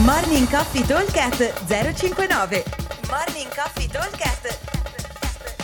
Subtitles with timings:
[0.00, 2.64] Morning Coffee Talkcast 059
[3.10, 4.58] Morning Coffee Talkcast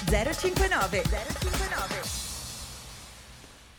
[0.04, 2.03] 059 059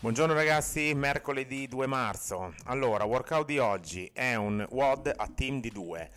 [0.00, 2.52] Buongiorno ragazzi, mercoledì 2 marzo.
[2.64, 6.10] Allora, workout di oggi è un WOD a team di due.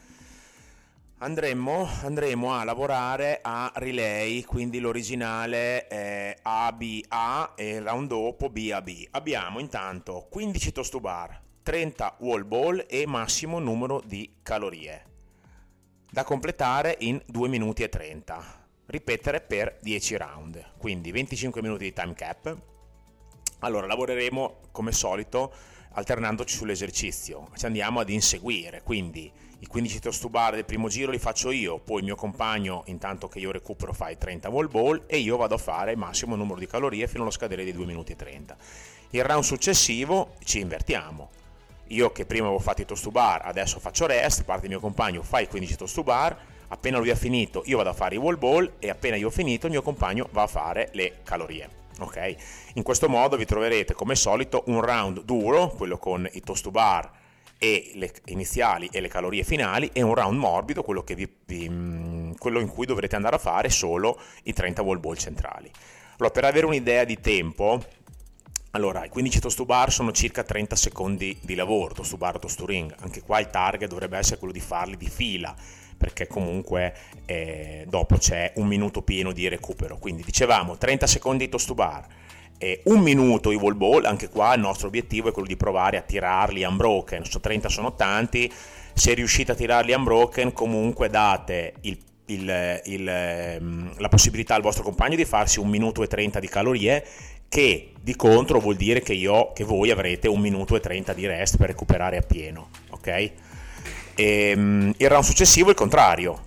[1.20, 8.90] Andremo, andremo a lavorare a relay, quindi l'originale è ABA e il round dopo BAB.
[9.12, 15.06] Abbiamo intanto 15 toast to bar, 30 wall ball e massimo numero di calorie.
[16.12, 18.68] Da completare in 2 minuti e 30.
[18.86, 22.56] Ripetere per 10 round, quindi 25 minuti di time cap.
[23.60, 25.54] Allora lavoreremo come solito
[25.94, 31.12] alternandoci sull'esercizio, ci andiamo ad inseguire, quindi i 15 toast to bar del primo giro
[31.12, 34.70] li faccio io, poi il mio compagno intanto che io recupero fa i 30 wall
[34.70, 37.86] ball e io vado a fare massimo numero di calorie fino allo scadere dei 2
[37.86, 38.58] minuti e 30.
[39.12, 41.30] Il round successivo ci invertiamo,
[41.88, 44.80] io che prima avevo fatto i toast to bar, adesso faccio rest, parte il mio
[44.80, 46.38] compagno, fa i 15 toast to bar,
[46.70, 49.32] appena lui ha finito io vado a fare i wall ball e appena io ho
[49.32, 51.82] finito il mio compagno va a fare le calorie.
[52.00, 52.36] Ok?
[52.74, 56.72] In questo modo vi troverete come solito un round duro, quello con i toast to
[56.72, 57.12] bar
[57.64, 62.34] e le iniziali e le calorie finali, e un round morbido, quello, vi, vi, mm,
[62.38, 65.72] quello in cui dovrete andare a fare solo i 30 wall ball centrali.
[66.18, 67.82] Allora, per avere un'idea di tempo,
[68.76, 72.40] allora, i 15 toast to bar sono circa 30 secondi di lavoro, toast to bar,
[72.40, 72.94] to ring.
[73.02, 75.56] Anche qua il target dovrebbe essere quello di farli di fila,
[75.96, 80.00] perché comunque eh, dopo c'è un minuto pieno di recupero.
[80.00, 82.08] Quindi dicevamo 30 secondi di toast to bar,
[82.58, 85.98] eh, un minuto i wall ball, anche qua il nostro obiettivo è quello di provare
[85.98, 88.52] a tirarli unbroken, so 30 sono tanti,
[88.92, 94.84] se riuscite a tirarli unbroken comunque date il il, il, ehm, la possibilità al vostro
[94.84, 97.06] compagno di farsi un minuto e 30 di calorie
[97.54, 101.28] che di contro vuol dire che, io, che voi avrete un minuto e 30 di
[101.28, 103.08] rest per recuperare appieno, ok?
[103.08, 103.32] E,
[104.16, 106.40] ehm, il round successivo è il contrario,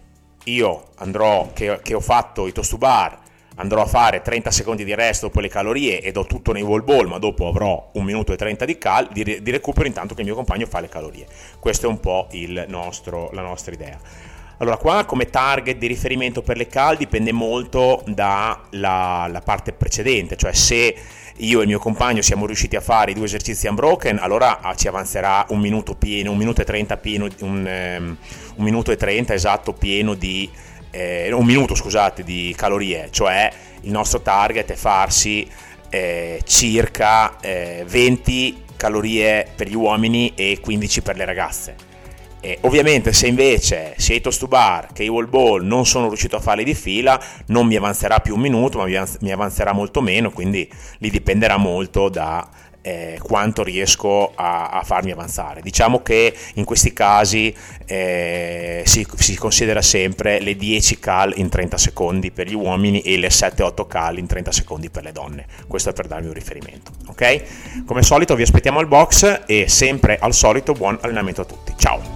[0.46, 3.20] io andrò, che, che ho fatto i toast to bar,
[3.54, 6.82] andrò a fare 30 secondi di rest dopo le calorie e do tutto nei wall
[6.82, 10.22] ball, ma dopo avrò un minuto e 30 di, cal- di, di recupero intanto che
[10.22, 11.28] il mio compagno fa le calorie.
[11.60, 12.26] Questa è un po'
[12.66, 13.96] nostro, la nostra idea.
[14.58, 20.54] Allora, qua come target di riferimento per le cal dipende molto dalla parte precedente, cioè
[20.54, 20.96] se
[21.36, 24.74] io e il mio compagno siamo riusciti a fare i due esercizi unbroken, allora ah,
[24.74, 28.16] ci avanzerà un minuto pieno, un minuto e 30 pieno, un, um,
[28.56, 30.50] un minuto e 30 esatto pieno di,
[30.90, 33.52] eh, un minuto scusate, di calorie, cioè
[33.82, 35.46] il nostro target è farsi
[35.90, 41.95] eh, circa eh, 20 calorie per gli uomini e 15 per le ragazze
[42.46, 46.06] eh, ovviamente se invece sia i toast to bar che i wall ball non sono
[46.06, 50.00] riuscito a farli di fila, non mi avanzerà più un minuto, ma mi avanzerà molto
[50.00, 52.48] meno, quindi lì dipenderà molto da
[52.82, 55.60] eh, quanto riesco a, a, farmi avanzare.
[55.60, 57.52] Diciamo che in questi casi
[57.84, 63.18] eh, si, si, considera sempre le 10 cal in 30 secondi per gli uomini e
[63.18, 65.46] le 7-8 cal in 30 secondi per le donne.
[65.66, 66.92] Questo è per darmi un riferimento.
[67.08, 67.84] Ok?
[67.84, 71.74] Come al solito vi aspettiamo al box e sempre al solito buon allenamento a tutti.
[71.76, 72.15] Ciao!